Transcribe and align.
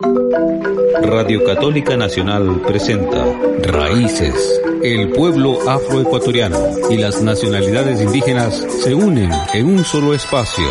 Radio 0.00 1.42
Católica 1.42 1.96
Nacional 1.96 2.62
presenta 2.64 3.24
Raíces. 3.62 4.60
El 4.80 5.10
pueblo 5.10 5.68
afroecuatoriano 5.68 6.56
y 6.88 6.98
las 6.98 7.20
nacionalidades 7.20 8.00
indígenas 8.00 8.64
se 8.84 8.94
unen 8.94 9.32
en 9.54 9.66
un 9.66 9.84
solo 9.84 10.14
espacio. 10.14 10.70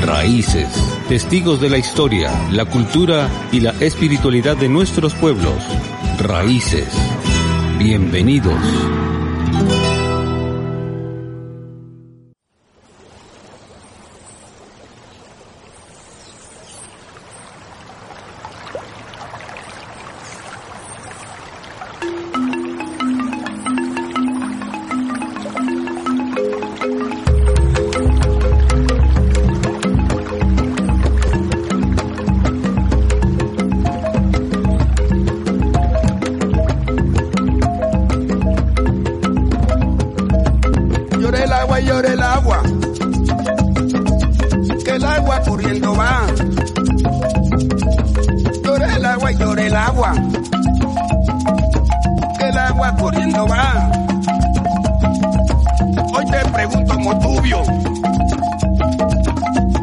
Raíces. 0.00 0.68
Testigos 1.08 1.60
de 1.60 1.70
la 1.70 1.78
historia, 1.78 2.30
la 2.52 2.66
cultura 2.66 3.28
y 3.50 3.58
la 3.58 3.70
espiritualidad 3.80 4.56
de 4.56 4.68
nuestros 4.68 5.12
pueblos. 5.14 5.60
Raíces. 6.20 6.86
Bienvenidos. 7.78 8.62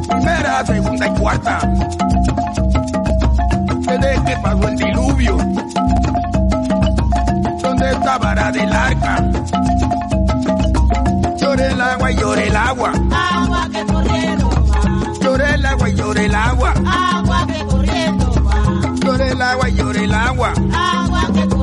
Primera, 0.09 0.65
segunda 0.65 1.07
y 1.07 1.11
cuarta. 1.19 1.59
Desde 3.79 4.23
que 4.25 4.37
pasó 4.43 4.67
el 4.67 4.75
diluvio. 4.75 5.37
¿Dónde 7.61 7.91
está 7.91 8.17
vara 8.17 8.51
del 8.51 8.73
arca? 8.73 9.15
Llore 11.37 11.67
el 11.67 11.81
agua 11.81 12.11
y 12.11 12.15
llore 12.17 12.47
el 12.47 12.55
agua. 12.55 12.91
Agua 13.31 13.67
que 13.71 13.85
corriendo 13.85 14.49
va, 14.49 15.13
Llore 15.21 15.53
el 15.55 15.65
agua 15.65 15.89
y 15.89 15.93
llore 15.95 16.25
el 16.25 16.35
agua. 16.35 16.73
agua 16.85 17.47
que 17.47 17.65
corriendo 17.65 18.33
va, 18.43 18.95
Llore 19.05 19.29
el 19.31 19.41
agua 19.41 19.69
y 19.69 19.73
llore 19.73 20.03
el 20.03 20.13
agua. 20.13 20.53
agua 20.73 21.21
que 21.33 21.47
corriendo 21.47 21.62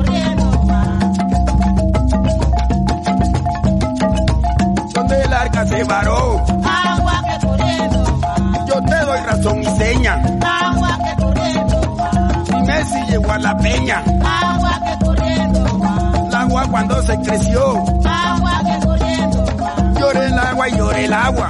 peña. 13.61 14.03
agua 14.23 14.71
que 14.85 15.05
corriendo 15.05 15.79
va, 15.79 15.93
El 16.27 16.35
agua 16.35 16.63
cuando 16.69 17.01
se 17.03 17.19
creció. 17.21 17.73
agua 18.05 18.61
que 18.65 18.85
corriendo 18.85 19.45
va, 19.61 19.99
Llore 19.99 20.25
el 20.25 20.39
agua 20.39 20.69
y 20.69 20.71
llore 20.77 21.05
el 21.05 21.13
agua. 21.13 21.49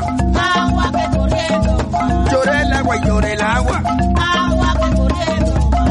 agua 0.58 0.92
que 0.92 1.18
corriendo 1.18 1.78
va, 1.94 2.26
Llore 2.32 2.62
el 2.62 2.74
agua 2.74 2.96
y 2.98 3.00
llore 3.08 3.34
el 3.34 3.42
agua. 3.42 3.78
agua 3.78 4.74
que 4.82 4.96
corriendo 4.96 5.70
va, 5.72 5.86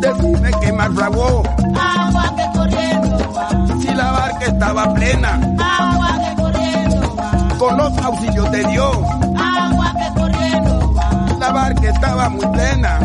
Decime 0.00 0.50
que 0.60 0.72
fraguó. 0.94 1.42
agua 1.78 2.24
que 2.36 2.58
corriendo 2.58 3.32
va, 3.34 3.48
Si 3.80 3.88
la 3.94 4.10
barca 4.12 4.44
estaba 4.46 4.94
plena. 4.94 5.30
agua 5.58 6.18
que 6.18 6.34
corriendo 6.42 7.16
va, 7.16 7.30
Con 7.58 7.76
los 7.76 7.98
auxilios 7.98 8.50
de 8.52 8.64
Dios. 8.64 8.96
agua 9.36 9.92
que 9.98 10.20
corriendo 10.20 10.94
va, 10.94 11.38
La 11.40 11.52
barca 11.52 11.88
estaba 11.88 12.28
muy 12.28 12.46
plena. 12.46 12.98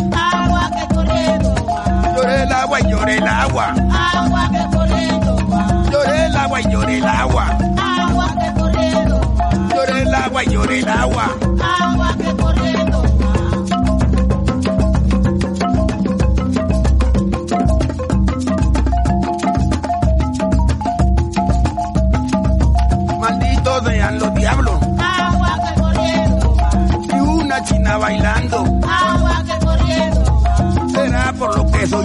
Llore 2.22 2.44
el 2.44 2.52
agua 2.54 2.80
y 2.80 2.84
llore 2.92 3.18
el 3.18 3.28
agua. 3.28 3.66
agua 4.14 4.50
que 4.52 4.78
corriendo 4.78 5.36
va. 5.50 5.90
Llore 5.92 6.26
el 6.28 6.36
agua 6.36 6.62
y 6.62 6.64
llore 6.72 6.98
el 7.00 7.06
agua. 7.08 7.46
Agua 7.82 8.36
que 8.40 8.59
corriendo 8.59 9.36
va, 9.40 9.50
Llore 9.74 10.02
el 10.04 10.14
agua 10.14 10.44
y 10.44 10.50
llore 10.52 10.80
el 10.82 10.88
agua. 10.90 11.26
agua 11.82 12.16
que 12.20 12.36
corriendo 12.36 13.04
Malditos 23.20 23.84
sean 23.86 24.20
los 24.20 24.34
diablos. 24.36 24.80
agua 25.00 25.56
que 25.64 25.82
corriendo 25.82 26.56
Y 27.14 27.20
una 27.20 27.64
china 27.64 27.98
bailando. 27.98 28.50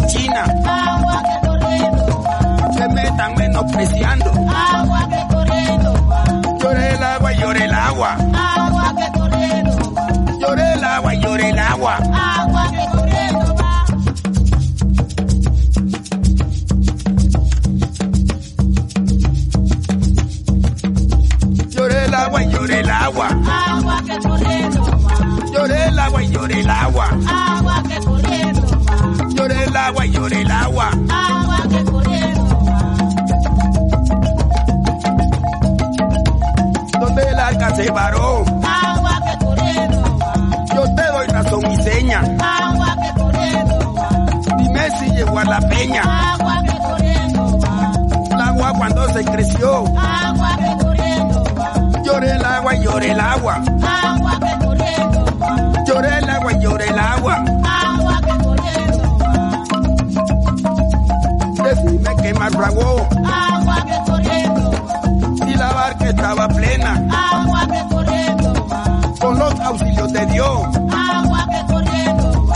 China. 0.07 0.45
agua 0.65 1.23
que 1.23 1.47
corriendo 1.47 2.23
va, 2.23 2.73
Se 2.73 2.89
me 2.89 3.03
están 3.03 3.35
menospreciando. 3.37 4.31
agua 4.31 5.09
que 5.09 5.35
corriendo 5.35 5.93
va, 6.09 6.25
Llore 6.61 6.95
el 6.95 7.03
agua 7.03 7.33
y 7.33 7.37
llore 7.39 7.65
el 7.65 7.75
agua. 7.75 8.13
agua 8.15 8.95
que 8.97 9.19
corriendo 9.19 9.95
va, 9.95 10.07
Llore 10.41 10.73
el 10.75 10.85
agua 10.85 11.15
y 11.15 11.21
llore 11.21 11.51
el 11.51 11.59
agua. 11.59 11.95
agua 11.97 12.71
que 12.71 12.97
corriendo 12.97 13.55
va, 13.57 13.87
Llore 21.71 22.05
el 22.07 22.15
agua 22.15 22.43
y 22.43 22.51
llore 22.51 22.81
el 22.81 22.91
agua. 22.91 23.29
agua 23.29 24.03
que 24.07 24.19
corriendo 24.29 24.83
va, 24.83 25.47
Llore 25.53 25.89
el 25.89 25.99
agua 25.99 26.23
y 26.23 26.29
llore 26.31 26.61
el 26.61 26.71
agua. 26.71 27.07
agua 27.07 27.66
el 29.77 29.83
agua 29.83 30.07
y 30.07 30.11
llore 30.11 30.41
el 30.41 30.51
agua. 30.51 30.91
agua 31.11 31.59
que 31.69 31.85
corriendo 31.85 32.45
Donde 36.99 37.23
el 37.29 37.39
arca 37.39 37.75
se 37.77 37.91
varó. 37.91 38.45
agua 38.65 39.21
que 39.27 39.45
corriendo 39.45 40.19
Yo 40.75 40.95
te 40.95 41.03
doy 41.13 41.27
razón 41.29 41.67
y 41.73 41.77
seña. 41.83 42.21
agua 42.21 42.97
que 43.03 43.21
corriendo 43.21 43.95
Dime 44.57 44.91
si 44.99 45.11
llegó 45.11 45.39
a 45.39 45.45
la 45.45 45.61
peña. 45.61 46.03
agua 46.33 46.63
que 46.63 46.79
corriendo 46.79 47.59
va. 47.61 47.93
El 48.35 48.41
agua 48.41 48.73
cuando 48.79 49.09
se 49.13 49.25
creció. 49.27 49.85
Agua 49.99 50.57
que 50.57 50.85
corriendo 50.85 51.45
va, 51.59 52.03
Llore 52.03 52.31
el 52.31 52.45
agua 52.45 52.75
y 52.75 52.83
llore 52.83 53.11
el 53.11 53.21
agua. 53.21 53.55
agua 53.55 54.39
que 54.41 54.65
corriendo 54.65 55.39
va, 55.39 55.85
Llore 55.85 56.19
el 56.19 56.31
agua 56.31 56.53
y 56.55 56.61
llore 56.63 56.89
el 56.89 56.99
agua 56.99 57.45
Decime 62.27 62.33
que 62.33 62.35
más 62.39 62.53
fraguó. 62.53 63.09
agua 63.25 63.77
que 63.87 64.11
corriendo 64.11 64.71
Si 65.45 65.55
la 65.55 65.73
barca 65.73 66.09
estaba 66.09 66.49
plena. 66.49 66.93
agua 67.33 67.61
que 67.69 67.95
corriendo 67.95 68.67
Con 69.21 69.39
los 69.39 69.61
auxilios 69.61 70.13
de 70.13 70.27
Dios. 70.27 70.63
agua 70.91 71.47
que 71.51 71.73
corriendo 71.73 72.47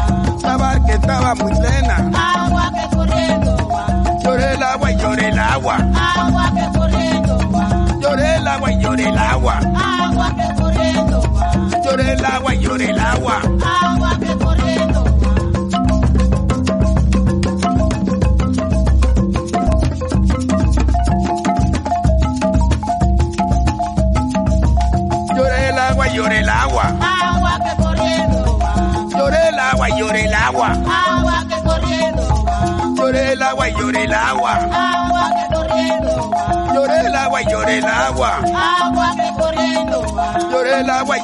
La 0.42 0.56
barca 0.56 0.92
estaba 0.92 1.34
muy 1.36 1.52
plena. 1.52 2.10
agua 2.44 2.72
que 2.72 2.96
corriendo 2.96 3.56
va, 3.68 3.86
Llore 4.24 4.54
el 4.54 4.62
agua 4.62 4.90
y 4.90 4.96
llore 4.96 5.28
el 5.28 5.38
agua. 5.38 5.76
agua 6.16 6.52
que 6.54 6.78
corriendo 6.78 7.38
va, 7.54 7.86
Llore 8.00 8.36
el 8.36 8.48
agua 8.48 8.72
y 8.72 8.82
llore 8.82 9.08
el 9.08 9.18
agua. 9.18 9.60
agua 10.04 10.34
que 10.36 10.60
corriendo 10.62 11.22
va, 11.32 11.80
Llore 11.84 12.12
el 12.12 12.24
agua 12.24 12.54
y 12.54 12.58
llore 12.58 12.90
el 12.90 12.98
agua. 12.98 13.34
agua 13.36 13.99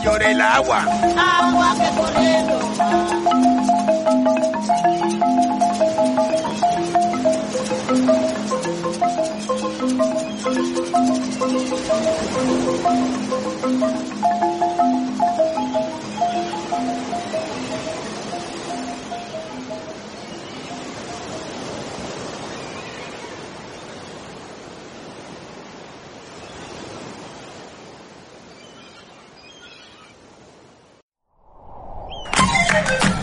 Llore 0.03 0.31
el 0.33 0.41
agua 0.41 0.81
agua. 1.17 1.75
que 1.79 1.89
corriendo 1.97 2.56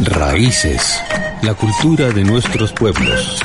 Raíces, 0.06 1.02
la 1.42 1.54
cultura 1.54 2.10
de 2.10 2.24
nuestros 2.24 2.74
pueblos. 2.74 3.40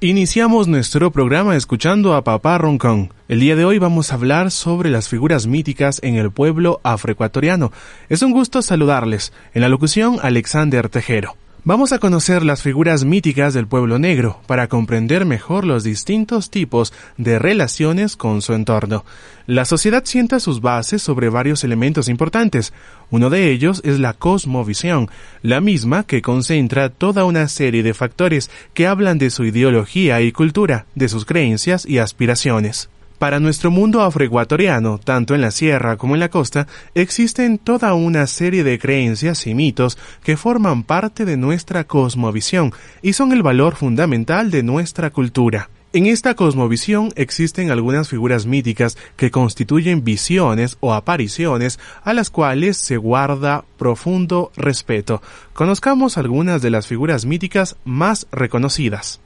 Iniciamos 0.00 0.68
nuestro 0.68 1.10
programa 1.10 1.54
escuchando 1.54 2.14
a 2.14 2.24
Papá 2.24 2.56
Roncón. 2.56 3.12
El 3.28 3.40
día 3.40 3.54
de 3.54 3.64
hoy 3.66 3.78
vamos 3.78 4.10
a 4.10 4.14
hablar 4.14 4.50
sobre 4.50 4.90
las 4.90 5.08
figuras 5.08 5.46
míticas 5.46 6.00
en 6.02 6.14
el 6.14 6.30
pueblo 6.30 6.80
afroecuatoriano. 6.82 7.72
Es 8.08 8.22
un 8.22 8.32
gusto 8.32 8.62
saludarles. 8.62 9.32
En 9.52 9.62
la 9.62 9.68
locución, 9.68 10.18
Alexander 10.22 10.88
Tejero. 10.88 11.36
Vamos 11.64 11.92
a 11.92 11.98
conocer 11.98 12.44
las 12.44 12.62
figuras 12.62 13.04
míticas 13.04 13.52
del 13.52 13.66
pueblo 13.66 13.98
negro 13.98 14.40
para 14.46 14.68
comprender 14.68 15.26
mejor 15.26 15.64
los 15.64 15.82
distintos 15.82 16.50
tipos 16.50 16.94
de 17.16 17.38
relaciones 17.38 18.16
con 18.16 18.42
su 18.42 18.54
entorno. 18.54 19.04
La 19.46 19.64
sociedad 19.64 20.04
sienta 20.04 20.38
sus 20.38 20.60
bases 20.60 21.02
sobre 21.02 21.28
varios 21.28 21.64
elementos 21.64 22.08
importantes. 22.08 22.72
Uno 23.10 23.28
de 23.28 23.50
ellos 23.50 23.82
es 23.84 23.98
la 23.98 24.14
cosmovisión, 24.14 25.10
la 25.42 25.60
misma 25.60 26.04
que 26.04 26.22
concentra 26.22 26.90
toda 26.90 27.24
una 27.24 27.48
serie 27.48 27.82
de 27.82 27.92
factores 27.92 28.50
que 28.72 28.86
hablan 28.86 29.18
de 29.18 29.30
su 29.30 29.44
ideología 29.44 30.22
y 30.22 30.30
cultura, 30.32 30.86
de 30.94 31.08
sus 31.08 31.24
creencias 31.24 31.84
y 31.84 31.98
aspiraciones. 31.98 32.88
Para 33.18 33.40
nuestro 33.40 33.72
mundo 33.72 34.02
afroecuatoriano, 34.02 34.98
tanto 34.98 35.34
en 35.34 35.40
la 35.40 35.50
sierra 35.50 35.96
como 35.96 36.14
en 36.14 36.20
la 36.20 36.28
costa, 36.28 36.68
existen 36.94 37.58
toda 37.58 37.94
una 37.94 38.28
serie 38.28 38.62
de 38.62 38.78
creencias 38.78 39.48
y 39.48 39.54
mitos 39.54 39.98
que 40.22 40.36
forman 40.36 40.84
parte 40.84 41.24
de 41.24 41.36
nuestra 41.36 41.82
cosmovisión 41.82 42.72
y 43.02 43.14
son 43.14 43.32
el 43.32 43.42
valor 43.42 43.74
fundamental 43.74 44.52
de 44.52 44.62
nuestra 44.62 45.10
cultura. 45.10 45.68
En 45.92 46.06
esta 46.06 46.34
cosmovisión 46.34 47.12
existen 47.16 47.72
algunas 47.72 48.08
figuras 48.08 48.46
míticas 48.46 48.96
que 49.16 49.32
constituyen 49.32 50.04
visiones 50.04 50.76
o 50.78 50.94
apariciones 50.94 51.80
a 52.04 52.12
las 52.12 52.30
cuales 52.30 52.76
se 52.76 52.98
guarda 52.98 53.64
profundo 53.78 54.52
respeto. 54.54 55.22
Conozcamos 55.54 56.18
algunas 56.18 56.62
de 56.62 56.70
las 56.70 56.86
figuras 56.86 57.24
míticas 57.24 57.76
más 57.84 58.28
reconocidas. 58.30 59.20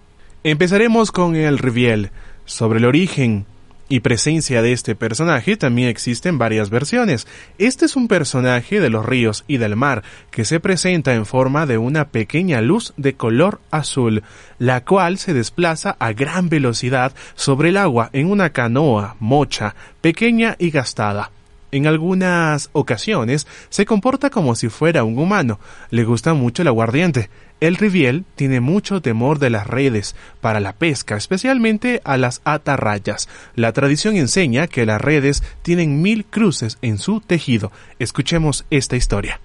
Empezaremos 0.44 1.12
con 1.12 1.36
el 1.36 1.58
Riviel. 1.58 2.10
Sobre 2.44 2.78
el 2.78 2.84
origen, 2.84 3.46
y 3.92 4.00
presencia 4.00 4.62
de 4.62 4.72
este 4.72 4.94
personaje 4.94 5.58
también 5.58 5.90
existen 5.90 6.38
varias 6.38 6.70
versiones. 6.70 7.26
Este 7.58 7.84
es 7.84 7.94
un 7.94 8.08
personaje 8.08 8.80
de 8.80 8.88
los 8.88 9.04
ríos 9.04 9.44
y 9.48 9.58
del 9.58 9.76
mar 9.76 10.02
que 10.30 10.46
se 10.46 10.60
presenta 10.60 11.12
en 11.12 11.26
forma 11.26 11.66
de 11.66 11.76
una 11.76 12.08
pequeña 12.08 12.62
luz 12.62 12.94
de 12.96 13.16
color 13.16 13.60
azul, 13.70 14.22
la 14.58 14.82
cual 14.82 15.18
se 15.18 15.34
desplaza 15.34 15.94
a 15.98 16.14
gran 16.14 16.48
velocidad 16.48 17.12
sobre 17.34 17.68
el 17.68 17.76
agua 17.76 18.08
en 18.14 18.30
una 18.30 18.48
canoa 18.48 19.16
mocha, 19.20 19.74
pequeña 20.00 20.56
y 20.58 20.70
gastada. 20.70 21.30
En 21.70 21.86
algunas 21.86 22.70
ocasiones 22.72 23.46
se 23.68 23.84
comporta 23.84 24.30
como 24.30 24.54
si 24.54 24.70
fuera 24.70 25.04
un 25.04 25.18
humano. 25.18 25.60
Le 25.90 26.04
gusta 26.04 26.32
mucho 26.32 26.62
el 26.62 26.68
aguardiente. 26.68 27.28
El 27.62 27.76
riviel 27.76 28.24
tiene 28.34 28.58
mucho 28.58 29.00
temor 29.00 29.38
de 29.38 29.48
las 29.48 29.68
redes 29.68 30.16
para 30.40 30.58
la 30.58 30.72
pesca, 30.72 31.16
especialmente 31.16 32.00
a 32.02 32.16
las 32.16 32.40
atarrayas. 32.42 33.28
La 33.54 33.72
tradición 33.72 34.16
enseña 34.16 34.66
que 34.66 34.84
las 34.84 35.00
redes 35.00 35.44
tienen 35.62 36.02
mil 36.02 36.24
cruces 36.24 36.78
en 36.82 36.98
su 36.98 37.20
tejido. 37.20 37.70
Escuchemos 38.00 38.64
esta 38.70 38.96
historia. 38.96 39.40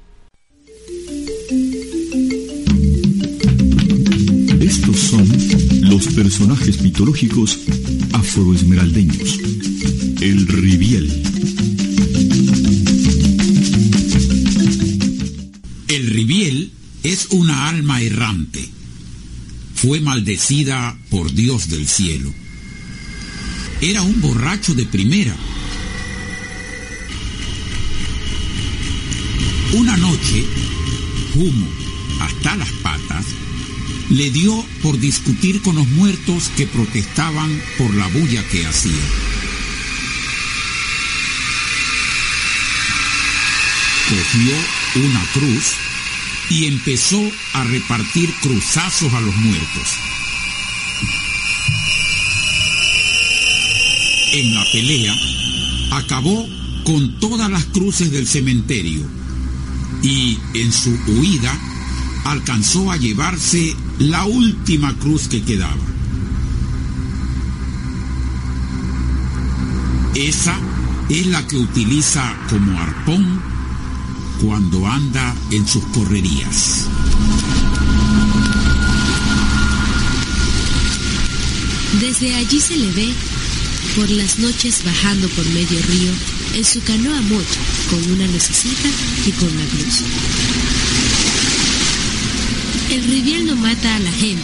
Estos 4.61 4.97
son 4.97 5.27
los 5.87 6.07
personajes 6.07 6.81
mitológicos 6.81 7.67
afroesmeraldeños. 8.13 9.39
El 10.21 10.47
riviel. 10.47 11.46
Alma 17.77 18.01
errante. 18.01 18.67
Fue 19.75 19.99
maldecida 19.99 20.97
por 21.11 21.31
Dios 21.31 21.69
del 21.69 21.87
cielo. 21.87 22.33
Era 23.81 24.01
un 24.01 24.19
borracho 24.19 24.73
de 24.73 24.85
primera. 24.85 25.35
Una 29.73 29.95
noche, 29.97 30.43
humo 31.35 31.67
hasta 32.21 32.55
las 32.55 32.71
patas, 32.81 33.25
le 34.09 34.31
dio 34.31 34.65
por 34.81 34.99
discutir 34.99 35.61
con 35.61 35.75
los 35.75 35.87
muertos 35.89 36.49
que 36.57 36.65
protestaban 36.65 37.61
por 37.77 37.93
la 37.93 38.07
bulla 38.07 38.43
que 38.47 38.65
hacía. 38.65 39.05
Cogió 44.09 44.55
una 44.95 45.23
cruz 45.33 45.86
y 46.49 46.65
empezó 46.65 47.21
a 47.53 47.63
repartir 47.63 48.33
cruzazos 48.41 49.13
a 49.13 49.21
los 49.21 49.35
muertos. 49.35 49.87
En 54.33 54.53
la 54.53 54.63
pelea, 54.71 55.15
acabó 55.91 56.47
con 56.83 57.19
todas 57.19 57.49
las 57.49 57.65
cruces 57.65 58.11
del 58.11 58.27
cementerio 58.27 59.01
y 60.01 60.37
en 60.53 60.71
su 60.71 60.97
huida 61.07 61.57
alcanzó 62.25 62.91
a 62.91 62.97
llevarse 62.97 63.75
la 63.99 64.25
última 64.25 64.97
cruz 64.97 65.27
que 65.27 65.43
quedaba. 65.43 65.75
Esa 70.15 70.57
es 71.09 71.27
la 71.27 71.45
que 71.47 71.57
utiliza 71.57 72.35
como 72.49 72.79
arpón 72.79 73.41
cuando 74.41 74.85
anda 74.87 75.35
en 75.51 75.67
sus 75.67 75.83
correrías. 75.85 76.85
Desde 81.99 82.35
allí 82.35 82.59
se 82.59 82.75
le 82.75 82.91
ve 82.91 83.13
por 83.95 84.09
las 84.09 84.39
noches 84.39 84.83
bajando 84.85 85.27
por 85.29 85.45
medio 85.47 85.79
río 85.89 86.11
en 86.55 86.63
su 86.63 86.81
canoa 86.83 87.21
mocha 87.21 87.59
con 87.89 88.11
una 88.11 88.27
lucecita 88.27 88.89
y 89.25 89.31
con 89.31 89.57
la 89.57 89.65
cruz. 89.65 90.03
El 92.91 93.03
riviel 93.03 93.45
no 93.47 93.55
mata 93.55 93.95
a 93.95 93.99
la 93.99 94.11
gente, 94.11 94.43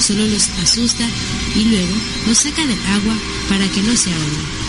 solo 0.00 0.26
los 0.26 0.48
asusta 0.62 1.06
y 1.54 1.64
luego 1.64 1.94
los 2.26 2.38
saca 2.38 2.66
del 2.66 2.78
agua 2.86 3.14
para 3.48 3.68
que 3.68 3.82
no 3.82 3.96
se 3.96 4.10
ahoguen. 4.12 4.64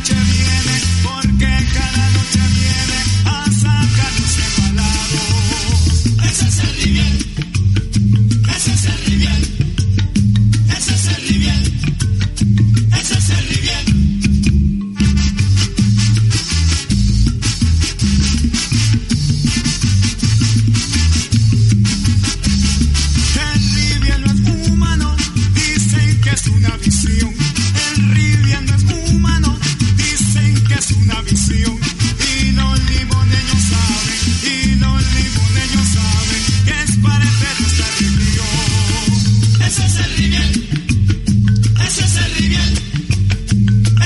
noche 0.00 0.14
viene, 0.14 0.80
porque 1.02 1.66
cada 1.74 2.10
noche 2.10 2.38
viene. 2.54 2.69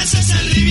Ese 0.02 0.18
es 0.18 0.30
el 0.30 0.63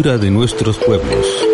de 0.00 0.30
nuestros 0.30 0.78
pueblos. 0.78 1.46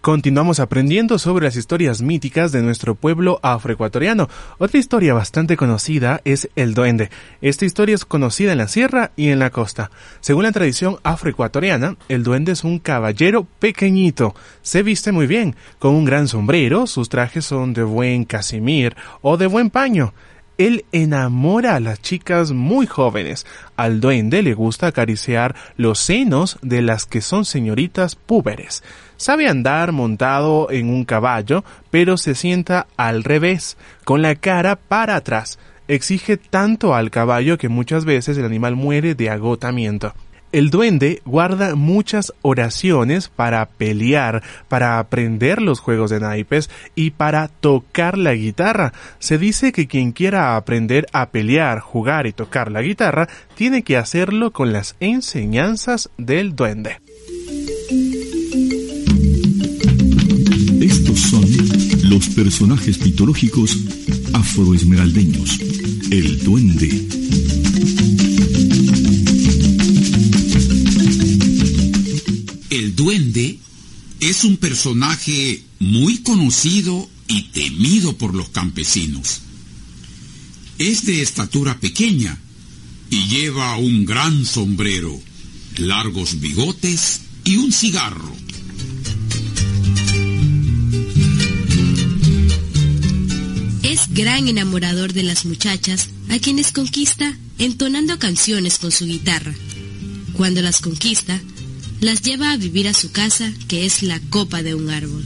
Continuamos 0.00 0.58
aprendiendo 0.58 1.16
sobre 1.20 1.44
las 1.44 1.54
historias 1.54 2.02
míticas 2.02 2.50
de 2.50 2.60
nuestro 2.60 2.96
pueblo 2.96 3.38
afroecuatoriano. 3.44 4.28
Otra 4.58 4.80
historia 4.80 5.14
bastante 5.14 5.56
conocida 5.56 6.20
es 6.24 6.50
el 6.56 6.74
duende. 6.74 7.10
Esta 7.40 7.66
historia 7.66 7.94
es 7.94 8.04
conocida 8.04 8.50
en 8.50 8.58
la 8.58 8.66
sierra 8.66 9.12
y 9.14 9.28
en 9.28 9.38
la 9.38 9.50
costa. 9.50 9.92
Según 10.18 10.42
la 10.42 10.50
tradición 10.50 10.96
afroecuatoriana, 11.04 11.96
el 12.08 12.24
duende 12.24 12.50
es 12.50 12.64
un 12.64 12.80
caballero 12.80 13.46
pequeñito. 13.60 14.34
Se 14.62 14.82
viste 14.82 15.12
muy 15.12 15.28
bien, 15.28 15.54
con 15.78 15.94
un 15.94 16.04
gran 16.04 16.26
sombrero, 16.26 16.88
sus 16.88 17.08
trajes 17.08 17.44
son 17.44 17.74
de 17.74 17.84
buen 17.84 18.24
casimir 18.24 18.96
o 19.22 19.36
de 19.36 19.46
buen 19.46 19.70
paño. 19.70 20.14
Él 20.58 20.84
enamora 20.90 21.76
a 21.76 21.80
las 21.80 22.02
chicas 22.02 22.50
muy 22.50 22.86
jóvenes. 22.86 23.46
Al 23.76 24.00
duende 24.00 24.42
le 24.42 24.54
gusta 24.54 24.88
acariciar 24.88 25.54
los 25.76 26.00
senos 26.00 26.58
de 26.62 26.82
las 26.82 27.06
que 27.06 27.20
son 27.20 27.44
señoritas 27.44 28.16
púberes. 28.16 28.82
Sabe 29.16 29.48
andar 29.48 29.92
montado 29.92 30.70
en 30.72 30.90
un 30.90 31.04
caballo, 31.04 31.64
pero 31.90 32.16
se 32.16 32.34
sienta 32.34 32.88
al 32.96 33.22
revés, 33.22 33.76
con 34.04 34.20
la 34.20 34.34
cara 34.34 34.74
para 34.74 35.14
atrás. 35.14 35.60
Exige 35.86 36.36
tanto 36.36 36.94
al 36.94 37.10
caballo 37.10 37.56
que 37.56 37.68
muchas 37.68 38.04
veces 38.04 38.36
el 38.36 38.44
animal 38.44 38.74
muere 38.74 39.14
de 39.14 39.30
agotamiento. 39.30 40.12
El 40.50 40.70
duende 40.70 41.20
guarda 41.26 41.74
muchas 41.74 42.32
oraciones 42.40 43.28
para 43.28 43.66
pelear, 43.66 44.42
para 44.68 44.98
aprender 44.98 45.60
los 45.60 45.80
juegos 45.80 46.10
de 46.10 46.20
naipes 46.20 46.70
y 46.94 47.10
para 47.10 47.48
tocar 47.48 48.16
la 48.16 48.34
guitarra. 48.34 48.94
Se 49.18 49.36
dice 49.36 49.72
que 49.72 49.86
quien 49.86 50.12
quiera 50.12 50.56
aprender 50.56 51.06
a 51.12 51.30
pelear, 51.30 51.80
jugar 51.80 52.26
y 52.26 52.32
tocar 52.32 52.72
la 52.72 52.80
guitarra 52.80 53.28
tiene 53.56 53.82
que 53.82 53.98
hacerlo 53.98 54.52
con 54.52 54.72
las 54.72 54.96
enseñanzas 55.00 56.08
del 56.16 56.56
duende. 56.56 56.96
Estos 60.80 61.20
son 61.20 61.44
los 62.04 62.28
personajes 62.30 63.04
mitológicos 63.04 63.76
afroesmeraldeños. 64.32 65.60
El 66.10 66.42
duende. 66.42 67.97
Duende 72.98 73.60
es 74.18 74.42
un 74.42 74.56
personaje 74.56 75.62
muy 75.78 76.18
conocido 76.18 77.08
y 77.28 77.42
temido 77.44 78.18
por 78.18 78.34
los 78.34 78.48
campesinos. 78.48 79.40
Es 80.78 81.06
de 81.06 81.22
estatura 81.22 81.78
pequeña 81.78 82.36
y 83.08 83.28
lleva 83.28 83.78
un 83.78 84.04
gran 84.04 84.44
sombrero, 84.44 85.16
largos 85.76 86.40
bigotes 86.40 87.20
y 87.44 87.56
un 87.58 87.72
cigarro. 87.72 88.34
Es 93.84 94.12
gran 94.12 94.48
enamorador 94.48 95.12
de 95.12 95.22
las 95.22 95.44
muchachas 95.44 96.08
a 96.30 96.40
quienes 96.40 96.72
conquista 96.72 97.36
entonando 97.58 98.18
canciones 98.18 98.78
con 98.78 98.90
su 98.90 99.06
guitarra. 99.06 99.54
Cuando 100.32 100.62
las 100.62 100.80
conquista, 100.80 101.40
las 102.00 102.22
lleva 102.22 102.52
a 102.52 102.56
vivir 102.56 102.88
a 102.88 102.94
su 102.94 103.10
casa, 103.10 103.52
que 103.66 103.86
es 103.86 104.02
la 104.02 104.20
copa 104.20 104.62
de 104.62 104.74
un 104.74 104.90
árbol. 104.90 105.24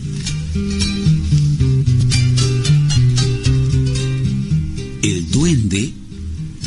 El 5.03 5.31
duende 5.31 5.93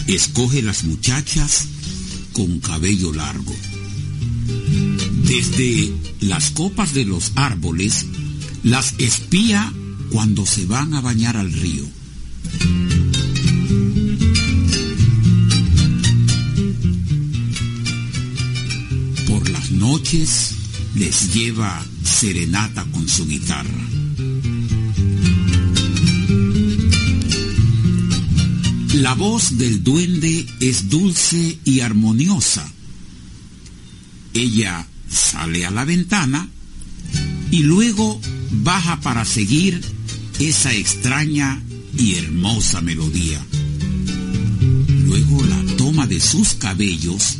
escoge 0.07 0.61
las 0.61 0.83
muchachas 0.83 1.67
con 2.33 2.59
cabello 2.59 3.13
largo. 3.13 3.55
Desde 5.23 5.91
las 6.21 6.51
copas 6.51 6.93
de 6.93 7.05
los 7.05 7.31
árboles 7.35 8.05
las 8.63 8.93
espía 8.99 9.71
cuando 10.11 10.45
se 10.45 10.65
van 10.65 10.93
a 10.93 11.01
bañar 11.01 11.37
al 11.37 11.51
río. 11.51 11.85
Noches 19.85 20.55
les 20.95 21.31
lleva 21.35 21.85
serenata 22.03 22.83
con 22.85 23.07
su 23.07 23.27
guitarra. 23.27 23.83
La 28.93 29.13
voz 29.13 29.59
del 29.59 29.83
duende 29.83 30.47
es 30.59 30.89
dulce 30.89 31.59
y 31.63 31.81
armoniosa. 31.81 32.65
Ella 34.33 34.87
sale 35.07 35.67
a 35.67 35.69
la 35.69 35.85
ventana 35.85 36.49
y 37.51 37.61
luego 37.61 38.19
baja 38.49 38.99
para 39.01 39.23
seguir 39.23 39.81
esa 40.39 40.73
extraña 40.73 41.61
y 41.95 42.15
hermosa 42.15 42.81
melodía. 42.81 43.45
Luego 45.05 45.43
la 45.45 45.75
toma 45.75 46.07
de 46.07 46.19
sus 46.19 46.55
cabellos 46.55 47.37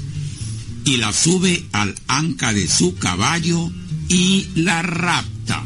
y 0.86 0.98
la 0.98 1.12
sube 1.12 1.66
al 1.72 1.96
anca 2.08 2.54
de 2.54 2.68
su 2.68 2.96
caballo 2.96 3.72
y 4.08 4.46
la 4.56 4.82
rapta. 4.82 5.64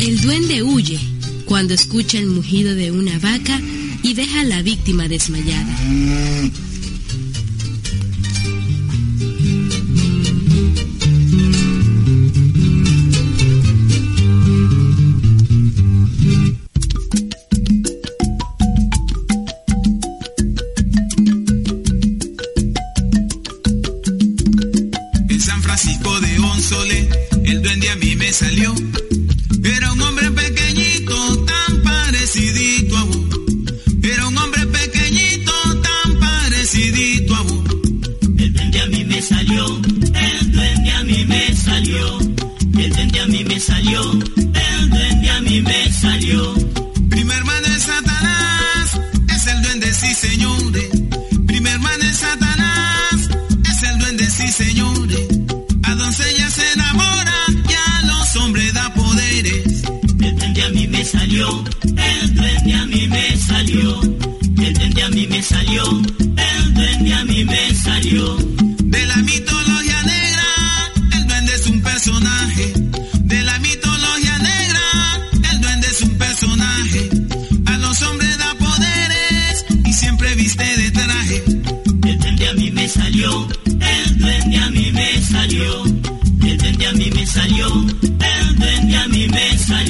El 0.00 0.20
duende 0.20 0.62
huye 0.62 0.98
cuando 1.46 1.74
escucha 1.74 2.18
el 2.18 2.26
mugido 2.26 2.74
de 2.74 2.90
una 2.90 3.18
vaca 3.20 3.60
y 4.02 4.14
deja 4.14 4.40
a 4.40 4.44
la 4.44 4.62
víctima 4.62 5.08
desmayada. 5.08 5.78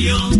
Dios. 0.06 0.35